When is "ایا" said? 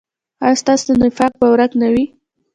0.45-0.59